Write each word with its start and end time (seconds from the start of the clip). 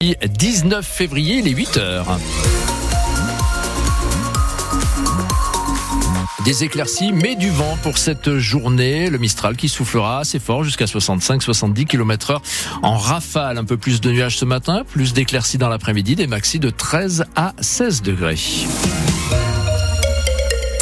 19 0.00 0.86
février, 0.86 1.42
les 1.42 1.50
8 1.50 1.76
heures. 1.76 2.20
Des 6.44 6.62
éclaircies, 6.62 7.10
mais 7.10 7.34
du 7.34 7.50
vent 7.50 7.76
pour 7.82 7.98
cette 7.98 8.38
journée. 8.38 9.10
Le 9.10 9.18
Mistral 9.18 9.56
qui 9.56 9.68
soufflera 9.68 10.20
assez 10.20 10.38
fort 10.38 10.62
jusqu'à 10.62 10.84
65-70 10.84 11.86
km 11.86 12.30
heure 12.30 12.42
en 12.84 12.96
rafale. 12.96 13.58
Un 13.58 13.64
peu 13.64 13.76
plus 13.76 14.00
de 14.00 14.12
nuages 14.12 14.38
ce 14.38 14.44
matin, 14.44 14.84
plus 14.88 15.14
d'éclaircies 15.14 15.58
dans 15.58 15.68
l'après-midi, 15.68 16.14
des 16.14 16.28
maxis 16.28 16.60
de 16.60 16.70
13 16.70 17.24
à 17.34 17.54
16 17.60 18.02
degrés. 18.02 18.38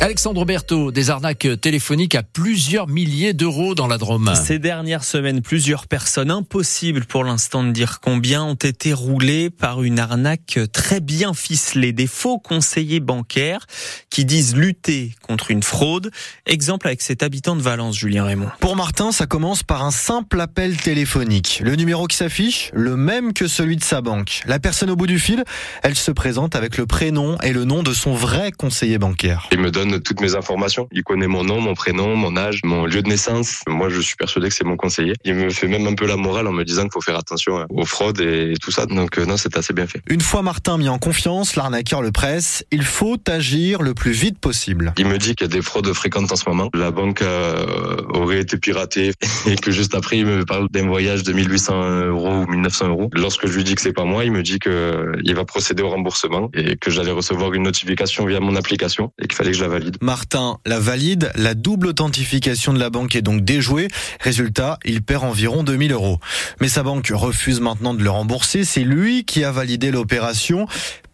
Alexandre 0.02 0.44
Berthaud, 0.44 0.92
des 0.92 1.08
arnaques 1.08 1.48
téléphoniques 1.60 2.14
à 2.14 2.22
plusieurs 2.22 2.86
milliers 2.86 3.32
d'euros 3.32 3.74
dans 3.74 3.86
la 3.86 3.96
Drôme. 3.96 4.32
Ces 4.34 4.58
dernières 4.58 5.02
semaines, 5.02 5.40
plusieurs 5.40 5.86
personnes, 5.86 6.30
impossible 6.30 7.06
pour 7.06 7.24
l'instant 7.24 7.64
de 7.64 7.70
dire 7.70 8.00
combien, 8.00 8.44
ont 8.44 8.54
été 8.54 8.92
roulées 8.92 9.48
par 9.48 9.82
une 9.82 9.98
arnaque 9.98 10.58
très 10.70 11.00
bien 11.00 11.32
ficelée. 11.32 11.92
Des 11.92 12.06
faux 12.06 12.38
conseillers 12.38 13.00
bancaires 13.00 13.66
qui 14.10 14.26
disent 14.26 14.54
lutter 14.54 15.14
contre 15.22 15.50
une 15.50 15.62
fraude. 15.62 16.10
Exemple 16.44 16.88
avec 16.88 17.00
cet 17.00 17.22
habitant 17.22 17.56
de 17.56 17.62
Valence, 17.62 17.96
Julien 17.96 18.24
Raymond. 18.24 18.50
Pour 18.60 18.76
Martin, 18.76 19.12
ça 19.12 19.26
commence 19.26 19.62
par 19.62 19.82
un 19.82 19.90
simple 19.90 20.40
appel 20.40 20.76
téléphonique. 20.76 21.62
Le 21.64 21.74
numéro 21.74 22.06
qui 22.06 22.16
s'affiche, 22.16 22.70
le 22.74 22.96
même 22.96 23.32
que 23.32 23.48
celui 23.48 23.76
de 23.76 23.84
sa 23.84 24.02
banque. 24.02 24.42
La 24.46 24.58
personne 24.58 24.90
au 24.90 24.96
bout 24.96 25.06
du 25.06 25.18
fil, 25.18 25.42
elle 25.82 25.96
se 25.96 26.10
présente 26.10 26.54
avec 26.54 26.76
le 26.76 26.86
prénom 26.86 27.38
et 27.42 27.52
le 27.52 27.64
nom 27.64 27.82
de 27.82 27.94
son 27.94 28.14
vrai 28.14 28.52
conseiller 28.52 28.98
bancaire. 28.98 29.48
Il 29.52 29.58
me 29.58 29.70
donne 29.70 29.85
toutes 29.98 30.20
mes 30.20 30.34
informations. 30.34 30.88
Il 30.92 31.02
connaît 31.02 31.26
mon 31.26 31.44
nom, 31.44 31.60
mon 31.60 31.74
prénom, 31.74 32.16
mon 32.16 32.36
âge, 32.36 32.60
mon 32.64 32.86
lieu 32.86 33.02
de 33.02 33.08
naissance. 33.08 33.62
Moi, 33.66 33.88
je 33.88 34.00
suis 34.00 34.16
persuadé 34.16 34.48
que 34.48 34.54
c'est 34.54 34.64
mon 34.64 34.76
conseiller. 34.76 35.14
Il 35.24 35.34
me 35.34 35.50
fait 35.50 35.68
même 35.68 35.86
un 35.86 35.94
peu 35.94 36.06
la 36.06 36.16
morale 36.16 36.46
en 36.46 36.52
me 36.52 36.64
disant 36.64 36.82
qu'il 36.82 36.92
faut 36.92 37.00
faire 37.00 37.18
attention 37.18 37.66
aux 37.70 37.84
fraudes 37.84 38.20
et 38.20 38.54
tout 38.60 38.70
ça. 38.70 38.86
Donc 38.86 39.18
euh, 39.18 39.26
non, 39.26 39.36
c'est 39.36 39.56
assez 39.56 39.72
bien 39.72 39.86
fait. 39.86 40.00
Une 40.08 40.20
fois 40.20 40.42
Martin 40.42 40.78
mis 40.78 40.88
en 40.88 40.98
confiance, 40.98 41.56
l'arnaqueur 41.56 42.02
le 42.02 42.12
presse. 42.12 42.64
Il 42.70 42.84
faut 42.84 43.18
agir 43.28 43.82
le 43.82 43.94
plus 43.94 44.12
vite 44.12 44.38
possible. 44.38 44.92
Il 44.98 45.06
me 45.06 45.18
dit 45.18 45.34
qu'il 45.34 45.46
y 45.46 45.50
a 45.50 45.52
des 45.52 45.62
fraudes 45.62 45.92
fréquentes 45.92 46.30
en 46.32 46.36
ce 46.36 46.48
moment. 46.48 46.68
La 46.74 46.90
banque 46.90 47.22
euh, 47.22 47.96
aurait 48.08 48.40
été 48.40 48.56
piratée 48.58 49.12
et 49.46 49.56
que 49.56 49.70
juste 49.70 49.94
après, 49.94 50.18
il 50.18 50.26
me 50.26 50.44
parle 50.44 50.68
d'un 50.70 50.86
voyage 50.86 51.22
de 51.22 51.32
1800 51.32 52.06
euros 52.06 52.42
ou 52.42 52.46
1900 52.46 52.88
euros. 52.88 53.10
Lorsque 53.14 53.46
je 53.46 53.56
lui 53.56 53.64
dis 53.64 53.74
que 53.74 53.80
c'est 53.80 53.92
pas 53.92 54.04
moi, 54.04 54.24
il 54.24 54.32
me 54.32 54.42
dit 54.42 54.58
que 54.58 54.70
euh, 54.70 55.12
il 55.24 55.34
va 55.34 55.44
procéder 55.44 55.82
au 55.82 55.90
remboursement 55.90 56.50
et 56.54 56.76
que 56.76 56.90
j'allais 56.90 57.10
recevoir 57.10 57.52
une 57.54 57.62
notification 57.62 58.26
via 58.26 58.40
mon 58.40 58.56
application 58.56 59.12
et 59.20 59.26
qu'il 59.26 59.36
fallait 59.36 59.52
que 59.52 59.56
je 59.56 59.62
la 59.64 59.68
Martin 60.00 60.58
la 60.66 60.78
valide, 60.78 61.30
la 61.34 61.54
double 61.54 61.88
authentification 61.88 62.72
de 62.72 62.78
la 62.78 62.90
banque 62.90 63.16
est 63.16 63.22
donc 63.22 63.42
déjouée. 63.42 63.88
Résultat, 64.20 64.78
il 64.84 65.02
perd 65.02 65.24
environ 65.24 65.62
2000 65.62 65.92
euros. 65.92 66.20
Mais 66.60 66.68
sa 66.68 66.82
banque 66.82 67.10
refuse 67.12 67.60
maintenant 67.60 67.94
de 67.94 68.02
le 68.02 68.10
rembourser. 68.10 68.64
C'est 68.64 68.84
lui 68.84 69.24
qui 69.24 69.44
a 69.44 69.52
validé 69.52 69.90
l'opération. 69.90 70.66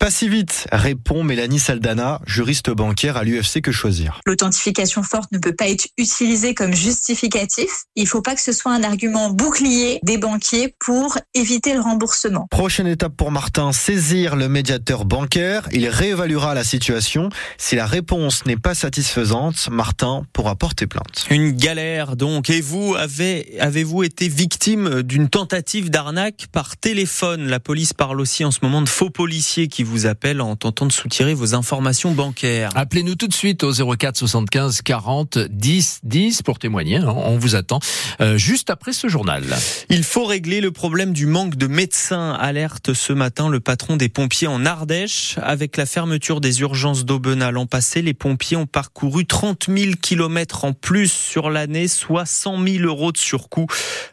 Pas 0.02 0.10
si 0.10 0.28
vite, 0.28 0.66
répond 0.72 1.22
Mélanie 1.22 1.60
Saldana, 1.60 2.20
juriste 2.26 2.70
bancaire 2.70 3.16
à 3.16 3.22
l'UFC 3.22 3.60
Que 3.60 3.70
Choisir. 3.70 4.20
L'authentification 4.26 5.04
forte 5.04 5.30
ne 5.30 5.38
peut 5.38 5.54
pas 5.54 5.68
être 5.68 5.86
utilisée 5.96 6.54
comme 6.54 6.74
justificatif. 6.74 7.84
Il 7.94 8.02
ne 8.02 8.08
faut 8.08 8.20
pas 8.20 8.34
que 8.34 8.40
ce 8.40 8.50
soit 8.50 8.72
un 8.72 8.82
argument 8.82 9.30
bouclier 9.30 10.00
des 10.02 10.18
banquiers 10.18 10.74
pour 10.80 11.18
éviter 11.34 11.72
le 11.74 11.80
remboursement. 11.80 12.48
Prochaine 12.50 12.88
étape 12.88 13.16
pour 13.16 13.30
Martin, 13.30 13.70
saisir 13.70 14.34
le 14.34 14.48
médiateur 14.48 15.04
bancaire. 15.04 15.68
Il 15.70 15.86
réévaluera 15.86 16.54
la 16.54 16.64
situation. 16.64 17.28
Si 17.56 17.76
la 17.76 17.86
réponse 17.86 18.44
n'est 18.44 18.56
pas 18.56 18.74
satisfaisante, 18.74 19.68
Martin 19.70 20.24
pourra 20.32 20.56
porter 20.56 20.88
plainte. 20.88 21.26
Une 21.30 21.52
galère 21.52 22.16
donc. 22.16 22.50
Et 22.50 22.60
vous, 22.60 22.96
avez, 22.96 23.54
avez-vous 23.60 24.02
été 24.02 24.26
victime 24.26 25.04
d'une 25.04 25.28
tentative 25.28 25.90
d'arnaque 25.90 26.48
par 26.50 26.76
téléphone? 26.76 27.46
La 27.46 27.60
police 27.60 27.92
parle 27.92 28.20
aussi 28.20 28.44
en 28.44 28.50
ce 28.50 28.58
moment 28.62 28.82
de 28.82 28.88
faux 28.88 29.10
policiers 29.10 29.68
qui 29.68 29.84
vous 29.84 29.91
appellent 30.06 30.40
en 30.40 30.56
tentant 30.56 30.86
de 30.86 30.92
soutirer 30.92 31.34
vos 31.34 31.54
informations 31.54 32.12
bancaires. 32.12 32.70
Appelez-nous 32.74 33.14
tout 33.14 33.28
de 33.28 33.34
suite 33.34 33.64
au 33.64 33.72
04 33.72 34.16
75 34.16 34.82
40 34.82 35.38
10 35.38 36.00
10 36.02 36.42
pour 36.42 36.58
témoigner. 36.58 36.96
Hein. 36.96 37.14
On 37.16 37.38
vous 37.38 37.54
attend 37.54 37.80
euh, 38.20 38.36
juste 38.36 38.70
après 38.70 38.92
ce 38.92 39.08
journal. 39.08 39.44
Il 39.88 40.04
faut 40.04 40.24
régler 40.24 40.60
le 40.60 40.70
problème 40.70 41.12
du 41.12 41.26
manque 41.26 41.56
de 41.56 41.66
médecins. 41.66 42.32
Alerte 42.32 42.94
ce 42.94 43.12
matin 43.12 43.48
le 43.48 43.60
patron 43.60 43.96
des 43.96 44.08
pompiers 44.08 44.46
en 44.48 44.64
Ardèche. 44.64 45.36
Avec 45.42 45.76
la 45.76 45.86
fermeture 45.86 46.40
des 46.40 46.60
urgences 46.60 47.04
d'Aubenas 47.04 47.50
l'an 47.50 47.66
passé, 47.66 48.02
les 48.02 48.14
pompiers 48.14 48.56
ont 48.56 48.66
parcouru 48.66 49.26
30 49.26 49.66
000 49.68 49.92
kilomètres 50.00 50.64
en 50.64 50.72
plus 50.72 51.10
sur 51.12 51.50
l'année, 51.50 51.88
soit 51.88 52.26
100 52.26 52.64
000 52.66 52.84
euros 52.84 53.12
de 53.12 53.18
surcoût. 53.18 53.66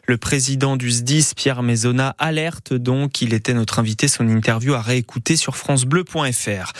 Le 0.06 0.16
président 0.16 0.76
du 0.76 0.90
SDIS, 0.90 1.32
Pierre 1.36 1.62
Maisonna, 1.62 2.14
alerte 2.18 2.74
donc. 2.74 3.22
Il 3.22 3.34
était 3.34 3.54
notre 3.54 3.78
invité. 3.78 4.08
Son 4.08 4.28
interview 4.28 4.74
à 4.74 4.82
réécouter 4.82 5.36
sur 5.36 5.56
francebleu.fr. 5.70 6.72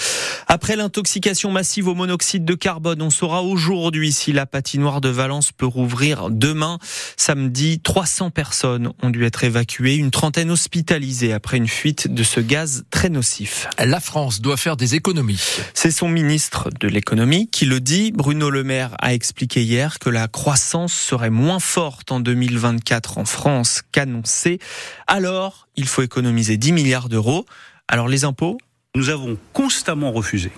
Après 0.48 0.74
l'intoxication 0.74 1.52
massive 1.52 1.86
au 1.86 1.94
monoxyde 1.94 2.44
de 2.44 2.54
carbone, 2.54 3.02
on 3.02 3.10
saura 3.10 3.40
aujourd'hui 3.44 4.10
si 4.10 4.32
la 4.32 4.46
patinoire 4.46 5.00
de 5.00 5.08
Valence 5.08 5.52
peut 5.52 5.66
rouvrir 5.66 6.28
demain. 6.28 6.78
Samedi, 7.16 7.78
300 7.78 8.30
personnes 8.30 8.90
ont 9.00 9.10
dû 9.10 9.24
être 9.24 9.44
évacuées, 9.44 9.94
une 9.94 10.10
trentaine 10.10 10.50
hospitalisées 10.50 11.32
après 11.32 11.56
une 11.56 11.68
fuite 11.68 12.12
de 12.12 12.24
ce 12.24 12.40
gaz 12.40 12.82
très 12.90 13.10
nocif. 13.10 13.68
La 13.78 14.00
France 14.00 14.40
doit 14.40 14.56
faire 14.56 14.76
des 14.76 14.96
économies. 14.96 15.40
C'est 15.72 15.92
son 15.92 16.08
ministre 16.08 16.68
de 16.80 16.88
l'économie 16.88 17.48
qui 17.48 17.66
le 17.66 17.78
dit. 17.78 18.10
Bruno 18.10 18.50
Le 18.50 18.64
Maire 18.64 18.96
a 18.98 19.14
expliqué 19.14 19.62
hier 19.62 20.00
que 20.00 20.10
la 20.10 20.26
croissance 20.26 20.92
serait 20.92 21.30
moins 21.30 21.60
forte 21.60 22.10
en 22.10 22.18
2024 22.18 23.18
en 23.18 23.24
France 23.24 23.82
qu'annoncé. 23.92 24.58
Alors, 25.06 25.68
il 25.76 25.86
faut 25.86 26.02
économiser 26.02 26.56
10 26.56 26.72
milliards 26.72 27.08
d'euros. 27.08 27.46
Alors 27.86 28.08
les 28.08 28.24
impôts 28.24 28.58
Nous 28.96 29.08
avons 29.08 29.38
constamment 29.52 30.10
refusé 30.10 30.50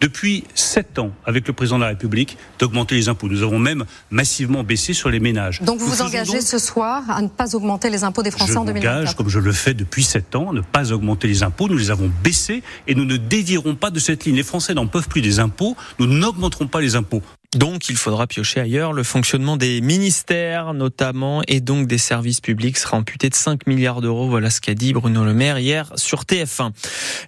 depuis 0.00 0.42
sept 0.56 0.98
ans 0.98 1.12
avec 1.24 1.46
le 1.46 1.52
président 1.52 1.76
de 1.76 1.82
la 1.84 1.90
République 1.90 2.36
d'augmenter 2.58 2.96
les 2.96 3.08
impôts. 3.08 3.28
Nous 3.28 3.44
avons 3.44 3.60
même 3.60 3.84
massivement 4.10 4.64
baissé 4.64 4.92
sur 4.92 5.08
les 5.08 5.20
ménages. 5.20 5.62
Donc 5.62 5.78
vous 5.78 5.86
vous 5.86 6.02
engagez 6.02 6.40
ce 6.40 6.58
soir 6.58 7.04
à 7.08 7.22
ne 7.22 7.28
pas 7.28 7.54
augmenter 7.54 7.88
les 7.88 8.02
impôts 8.02 8.24
des 8.24 8.32
Français 8.32 8.54
je 8.54 8.58
en 8.58 8.64
2024 8.64 9.14
comme 9.14 9.28
je 9.28 9.38
le 9.38 9.52
fais 9.52 9.72
depuis 9.72 10.02
sept 10.02 10.34
ans, 10.34 10.50
à 10.50 10.52
ne 10.52 10.62
pas 10.62 10.92
augmenter 10.92 11.28
les 11.28 11.44
impôts. 11.44 11.68
Nous 11.68 11.78
les 11.78 11.92
avons 11.92 12.10
baissés 12.24 12.64
et 12.88 12.96
nous 12.96 13.04
ne 13.04 13.16
dévierons 13.16 13.76
pas 13.76 13.90
de 13.90 14.00
cette 14.00 14.24
ligne. 14.24 14.34
Les 14.34 14.42
Français 14.42 14.74
n'en 14.74 14.88
peuvent 14.88 15.08
plus 15.08 15.22
des 15.22 15.38
impôts. 15.38 15.76
Nous 16.00 16.06
n'augmenterons 16.06 16.66
pas 16.66 16.80
les 16.80 16.96
impôts. 16.96 17.22
Donc, 17.54 17.88
il 17.88 17.96
faudra 17.96 18.26
piocher 18.26 18.60
ailleurs. 18.60 18.92
Le 18.92 19.02
fonctionnement 19.02 19.56
des 19.56 19.80
ministères, 19.80 20.74
notamment, 20.74 21.42
et 21.48 21.60
donc 21.60 21.86
des 21.86 21.98
services 21.98 22.40
publics 22.40 22.76
sera 22.76 22.96
amputé 22.96 23.28
de 23.28 23.34
5 23.34 23.66
milliards 23.66 24.00
d'euros. 24.00 24.28
Voilà 24.28 24.50
ce 24.50 24.60
qu'a 24.60 24.74
dit 24.74 24.92
Bruno 24.92 25.24
Le 25.24 25.34
Maire 25.34 25.58
hier 25.58 25.92
sur 25.96 26.22
TF1. 26.22 26.72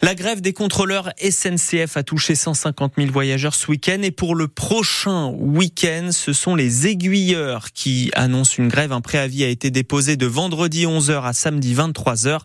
La 0.02 0.14
grève 0.14 0.40
des 0.40 0.52
contrôleurs 0.52 1.10
SNCF 1.18 1.96
a 1.96 2.02
touché 2.02 2.34
150 2.34 2.94
000 2.98 3.10
voyageurs 3.10 3.54
ce 3.54 3.70
week-end. 3.70 3.98
Et 4.02 4.10
pour 4.10 4.34
le 4.34 4.48
prochain 4.48 5.28
week-end, 5.28 6.08
ce 6.10 6.32
sont 6.32 6.54
les 6.54 6.86
aiguilleurs 6.86 7.72
qui 7.72 8.10
annoncent 8.14 8.54
une 8.58 8.68
grève. 8.68 8.92
Un 8.92 9.00
préavis 9.00 9.44
a 9.44 9.48
été 9.48 9.70
déposé 9.70 10.16
de 10.16 10.26
vendredi 10.26 10.84
11h 10.84 11.22
à 11.24 11.32
samedi 11.32 11.74
23h. 11.74 12.40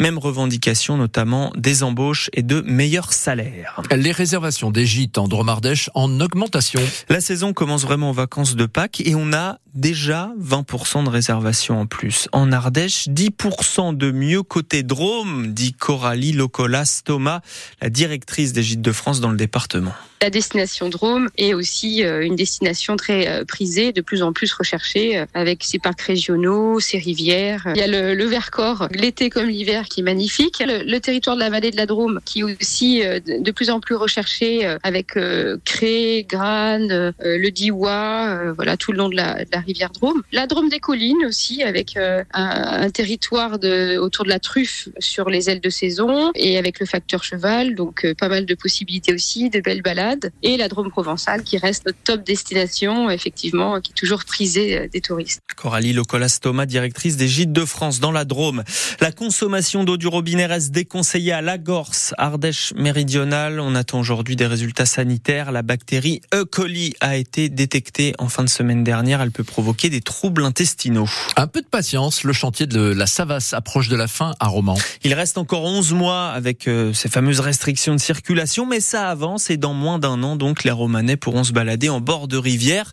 Même 0.00 0.18
revendication, 0.18 0.96
notamment 0.96 1.52
des 1.56 1.82
embauches 1.82 2.30
et 2.32 2.42
de 2.42 2.60
meilleurs 2.62 3.12
salaires. 3.12 3.82
Les 3.94 4.12
réservations 4.12 4.70
des 4.70 4.86
gîtes 4.86 5.18
en 5.18 5.28
Dromardèche 5.28 5.90
en 5.94 6.20
augmentation. 6.20 6.80
La 7.08 7.22
saison 7.22 7.54
commence 7.54 7.84
vraiment 7.84 8.10
en 8.10 8.12
vacances 8.12 8.54
de 8.54 8.66
Pâques 8.66 9.00
et 9.00 9.14
on 9.14 9.32
a 9.32 9.60
déjà 9.78 10.32
20% 10.40 11.04
de 11.04 11.08
réservations 11.08 11.80
en 11.80 11.86
plus. 11.86 12.28
En 12.32 12.52
Ardèche, 12.52 13.08
10% 13.08 13.96
de 13.96 14.10
mieux 14.10 14.42
côté 14.42 14.82
Drôme, 14.82 15.52
dit 15.52 15.72
Coralie 15.72 16.32
Locolas 16.32 17.02
Thomas, 17.04 17.40
la 17.80 17.88
directrice 17.88 18.52
des 18.52 18.62
Gîtes 18.62 18.82
de 18.82 18.92
France 18.92 19.20
dans 19.20 19.30
le 19.30 19.36
département. 19.36 19.92
La 20.20 20.30
destination 20.30 20.88
Drôme 20.88 21.28
est 21.38 21.54
aussi 21.54 22.02
euh, 22.02 22.24
une 22.24 22.34
destination 22.34 22.96
très 22.96 23.28
euh, 23.28 23.44
prisée, 23.44 23.92
de 23.92 24.00
plus 24.00 24.22
en 24.22 24.32
plus 24.32 24.52
recherchée, 24.52 25.16
euh, 25.16 25.26
avec 25.32 25.62
ses 25.62 25.78
parcs 25.78 26.00
régionaux, 26.00 26.80
ses 26.80 26.98
rivières. 26.98 27.68
Il 27.74 27.78
y 27.78 27.82
a 27.82 27.86
le, 27.86 28.14
le 28.14 28.24
Vercors, 28.24 28.88
l'été 28.90 29.30
comme 29.30 29.46
l'hiver, 29.46 29.84
qui 29.84 30.00
est 30.00 30.02
magnifique. 30.02 30.60
Le, 30.66 30.98
territoire 30.98 31.36
de 31.36 31.40
la 31.40 31.50
vallée 31.50 31.70
de 31.70 31.76
la 31.76 31.86
Drôme, 31.86 32.18
qui 32.24 32.40
est 32.40 32.42
aussi 32.42 33.00
de 33.00 33.50
plus 33.52 33.70
en 33.70 33.78
plus 33.78 33.94
recherché, 33.94 34.66
avec 34.82 35.16
Cré, 35.64 36.26
Grane, 36.28 37.14
le 37.20 37.48
Diwa, 37.50 38.52
voilà, 38.52 38.76
tout 38.76 38.90
le 38.90 38.98
long 38.98 39.08
de 39.08 39.14
la, 39.14 39.44
de 39.44 39.50
la, 39.52 39.60
rivière 39.68 39.90
Drôme. 39.90 40.22
La 40.32 40.46
Drôme 40.46 40.68
des 40.68 40.80
collines 40.80 41.24
aussi, 41.26 41.62
avec 41.62 41.96
un, 41.96 42.24
un, 42.32 42.90
territoire 42.90 43.58
de, 43.58 43.98
autour 43.98 44.24
de 44.24 44.30
la 44.30 44.40
truffe 44.40 44.88
sur 44.98 45.30
les 45.30 45.50
ailes 45.50 45.60
de 45.60 45.70
saison, 45.70 46.30
et 46.34 46.58
avec 46.58 46.80
le 46.80 46.86
facteur 46.86 47.22
cheval, 47.22 47.74
donc 47.74 48.06
pas 48.18 48.28
mal 48.28 48.46
de 48.46 48.54
possibilités 48.54 49.12
aussi, 49.12 49.50
de 49.50 49.60
belles 49.60 49.82
balades 49.82 50.32
et 50.42 50.56
la 50.56 50.68
Drôme 50.68 50.90
provençale 50.90 51.42
qui 51.42 51.58
reste 51.58 51.86
notre 51.86 51.98
top 52.04 52.24
destination, 52.24 53.10
effectivement, 53.10 53.80
qui 53.80 53.92
est 53.92 53.94
toujours 53.94 54.24
prisée 54.24 54.88
des 54.88 55.00
touristes. 55.00 55.40
Coralie 55.56 55.92
Locolas-Thomas, 55.92 56.66
directrice 56.66 57.16
des 57.16 57.28
Gîtes 57.28 57.52
de 57.52 57.64
France 57.64 58.00
dans 58.00 58.12
la 58.12 58.24
Drôme. 58.24 58.64
La 59.00 59.12
consommation 59.12 59.84
d'eau 59.84 59.96
du 59.96 60.06
robinet 60.06 60.46
reste 60.46 60.70
déconseillée 60.70 61.32
à 61.32 61.42
Lagorce, 61.42 62.14
Ardèche 62.18 62.72
méridionale. 62.74 63.60
On 63.60 63.74
attend 63.74 64.00
aujourd'hui 64.00 64.36
des 64.36 64.46
résultats 64.46 64.86
sanitaires. 64.86 65.52
La 65.52 65.62
bactérie 65.62 66.20
E. 66.34 66.44
coli 66.44 66.94
a 67.00 67.16
été 67.16 67.48
détectée 67.48 68.14
en 68.18 68.28
fin 68.28 68.44
de 68.44 68.48
semaine 68.48 68.84
dernière. 68.84 69.20
Elle 69.20 69.30
peut 69.30 69.44
provoquer 69.48 69.90
des 69.90 70.00
troubles 70.00 70.44
intestinaux. 70.44 71.08
Un 71.36 71.46
peu 71.46 71.60
de 71.60 71.66
patience, 71.66 72.24
le 72.24 72.32
chantier 72.32 72.66
de 72.66 72.80
la 72.80 73.06
Savas 73.06 73.50
approche 73.52 73.88
de 73.88 73.96
la 73.96 74.06
fin 74.06 74.34
à 74.38 74.46
Romans. 74.46 74.78
Il 75.02 75.14
reste 75.14 75.38
encore 75.38 75.64
11 75.64 75.92
mois 75.92 76.28
avec 76.28 76.68
euh, 76.68 76.92
ces 76.92 77.08
fameuses 77.08 77.40
restrictions 77.40 77.94
de 77.94 78.00
circulation, 78.00 78.66
mais 78.66 78.80
ça 78.80 79.08
avance 79.08 79.50
et 79.50 79.56
dans 79.56 79.74
moins 79.74 79.98
d'un 79.98 80.22
an, 80.22 80.36
donc, 80.36 80.64
les 80.64 80.70
Romanais 80.70 81.16
pourront 81.16 81.44
se 81.44 81.52
balader 81.52 81.88
en 81.88 82.00
bord 82.00 82.28
de 82.28 82.36
rivière. 82.36 82.92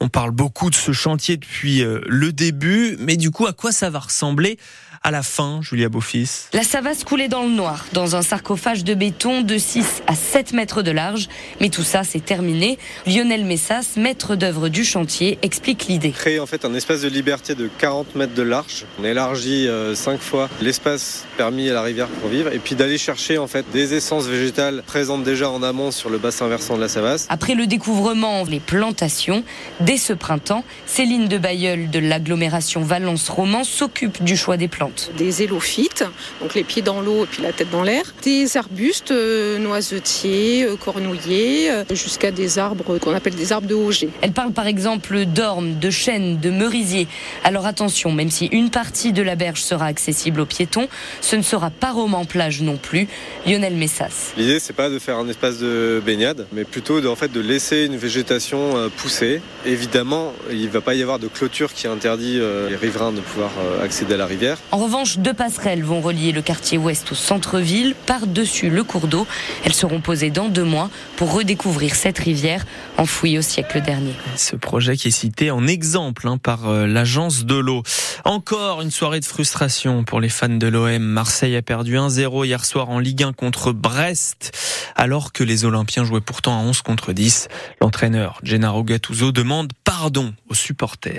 On 0.00 0.08
parle 0.08 0.32
beaucoup 0.32 0.70
de 0.70 0.74
ce 0.74 0.92
chantier 0.92 1.36
depuis 1.36 1.82
euh, 1.82 2.00
le 2.06 2.32
début, 2.32 2.96
mais 3.00 3.16
du 3.16 3.30
coup, 3.30 3.46
à 3.46 3.52
quoi 3.52 3.72
ça 3.72 3.90
va 3.90 4.00
ressembler 4.00 4.58
à 5.06 5.10
la 5.10 5.22
fin, 5.22 5.60
Julia 5.60 5.90
Beaufils? 5.90 6.48
La 6.54 6.62
Savas 6.62 7.04
coulait 7.04 7.28
dans 7.28 7.42
le 7.42 7.50
noir, 7.50 7.84
dans 7.92 8.16
un 8.16 8.22
sarcophage 8.22 8.84
de 8.84 8.94
béton 8.94 9.42
de 9.42 9.58
6 9.58 10.02
à 10.06 10.14
7 10.14 10.54
mètres 10.54 10.82
de 10.82 10.90
large. 10.90 11.28
Mais 11.60 11.68
tout 11.68 11.82
ça, 11.82 12.04
c'est 12.04 12.24
terminé. 12.24 12.78
Lionel 13.06 13.44
Messas, 13.44 13.92
maître 13.96 14.34
d'œuvre 14.34 14.70
du 14.70 14.82
chantier, 14.82 15.38
explique 15.42 15.83
l'idée. 15.88 16.10
Créer 16.10 16.40
en 16.40 16.46
fait 16.46 16.64
un 16.64 16.74
espace 16.74 17.02
de 17.02 17.08
liberté 17.08 17.54
de 17.54 17.68
40 17.78 18.14
mètres 18.14 18.34
de 18.34 18.42
large. 18.42 18.84
On 19.00 19.04
élargit 19.04 19.68
5 19.94 20.12
euh, 20.12 20.18
fois 20.18 20.48
l'espace 20.60 21.24
permis 21.36 21.70
à 21.70 21.74
la 21.74 21.82
rivière 21.82 22.08
pour 22.08 22.30
vivre 22.30 22.52
et 22.52 22.58
puis 22.58 22.74
d'aller 22.74 22.98
chercher 22.98 23.38
en 23.38 23.46
fait 23.46 23.64
des 23.72 23.94
essences 23.94 24.26
végétales 24.26 24.82
présentes 24.86 25.24
déjà 25.24 25.50
en 25.50 25.62
amont 25.62 25.90
sur 25.90 26.10
le 26.10 26.18
bassin 26.18 26.48
versant 26.48 26.76
de 26.76 26.80
la 26.80 26.88
Savas. 26.88 27.26
Après 27.28 27.54
le 27.54 27.66
découvrement, 27.66 28.44
les 28.44 28.60
plantations, 28.60 29.44
dès 29.80 29.96
ce 29.96 30.12
printemps, 30.12 30.64
Céline 30.86 31.28
de 31.28 31.38
Bayeul 31.38 31.90
de 31.90 31.98
l'agglomération 31.98 32.82
Valence-Roman 32.82 33.64
s'occupe 33.64 34.22
du 34.22 34.36
choix 34.36 34.56
des 34.56 34.68
plantes. 34.68 35.10
Des 35.16 35.42
élophytes, 35.42 36.04
donc 36.40 36.54
les 36.54 36.64
pieds 36.64 36.82
dans 36.82 37.00
l'eau 37.00 37.24
et 37.24 37.26
puis 37.26 37.42
la 37.42 37.52
tête 37.52 37.70
dans 37.70 37.82
l'air. 37.82 38.14
Des 38.22 38.56
arbustes 38.56 39.10
euh, 39.10 39.58
noisetiers, 39.58 40.64
euh, 40.64 40.76
cornouillers, 40.76 41.70
euh, 41.70 41.84
jusqu'à 41.90 42.30
des 42.30 42.58
arbres 42.58 42.98
qu'on 42.98 43.14
appelle 43.14 43.34
des 43.34 43.52
arbres 43.52 43.66
de 43.66 43.74
Auger. 43.74 44.10
Elle 44.20 44.32
parle 44.32 44.52
par 44.52 44.66
exemple 44.66 45.24
de 45.74 45.90
chênes, 45.90 46.38
de 46.38 46.50
merisiers. 46.50 47.08
Alors 47.42 47.66
attention, 47.66 48.12
même 48.12 48.30
si 48.30 48.46
une 48.46 48.70
partie 48.70 49.12
de 49.12 49.22
la 49.22 49.36
berge 49.36 49.62
sera 49.62 49.86
accessible 49.86 50.40
aux 50.40 50.46
piétons, 50.46 50.88
ce 51.20 51.36
ne 51.36 51.42
sera 51.42 51.70
pas 51.70 51.92
roman 51.92 52.24
plage 52.24 52.62
non 52.62 52.76
plus. 52.76 53.08
Lionel 53.46 53.74
Messas. 53.74 54.32
L'idée 54.36 54.60
c'est 54.60 54.72
pas 54.72 54.90
de 54.90 54.98
faire 54.98 55.18
un 55.18 55.28
espace 55.28 55.58
de 55.58 56.02
baignade, 56.04 56.46
mais 56.52 56.64
plutôt 56.64 57.00
de, 57.00 57.08
en 57.08 57.16
fait, 57.16 57.32
de 57.32 57.40
laisser 57.40 57.84
une 57.84 57.96
végétation 57.96 58.90
pousser. 58.96 59.40
Évidemment, 59.66 60.32
il 60.50 60.62
ne 60.62 60.68
va 60.68 60.80
pas 60.80 60.94
y 60.94 61.02
avoir 61.02 61.18
de 61.18 61.28
clôture 61.28 61.72
qui 61.72 61.86
interdit 61.86 62.40
les 62.68 62.76
riverains 62.76 63.12
de 63.12 63.20
pouvoir 63.20 63.50
accéder 63.82 64.14
à 64.14 64.16
la 64.16 64.26
rivière. 64.26 64.58
En 64.70 64.78
revanche, 64.78 65.18
deux 65.18 65.34
passerelles 65.34 65.82
vont 65.82 66.00
relier 66.00 66.32
le 66.32 66.42
quartier 66.42 66.78
ouest 66.78 67.12
au 67.12 67.14
centre-ville 67.14 67.94
par-dessus 68.06 68.70
le 68.70 68.84
cours 68.84 69.06
d'eau. 69.06 69.26
Elles 69.64 69.74
seront 69.74 70.00
posées 70.00 70.30
dans 70.30 70.48
deux 70.48 70.64
mois 70.64 70.90
pour 71.16 71.32
redécouvrir 71.32 71.94
cette 71.94 72.18
rivière 72.18 72.64
enfouie 72.96 73.38
au 73.38 73.42
siècle 73.42 73.80
dernier. 73.80 74.14
Ce 74.36 74.56
projet 74.56 74.96
qui 74.96 75.08
est 75.08 75.10
cité 75.10 75.50
en 75.50 75.63
exemple 75.66 76.28
hein, 76.28 76.38
par 76.38 76.68
euh, 76.68 76.86
l'agence 76.86 77.44
de 77.44 77.54
l'eau. 77.54 77.82
Encore 78.24 78.82
une 78.82 78.90
soirée 78.90 79.20
de 79.20 79.24
frustration 79.24 80.04
pour 80.04 80.20
les 80.20 80.28
fans 80.28 80.48
de 80.48 80.66
l'OM. 80.66 81.02
Marseille 81.02 81.56
a 81.56 81.62
perdu 81.62 81.96
1-0 81.96 82.46
hier 82.46 82.64
soir 82.64 82.90
en 82.90 82.98
Ligue 82.98 83.22
1 83.22 83.32
contre 83.32 83.72
Brest, 83.72 84.52
alors 84.96 85.32
que 85.32 85.44
les 85.44 85.64
Olympiens 85.64 86.04
jouaient 86.04 86.20
pourtant 86.20 86.58
à 86.58 86.62
11 86.62 86.82
contre 86.82 87.12
10. 87.12 87.48
L'entraîneur 87.80 88.40
Gennaro 88.42 88.82
Gattuso 88.82 89.32
demande 89.32 89.72
pardon 89.84 90.34
aux 90.48 90.54
supporters. 90.54 91.12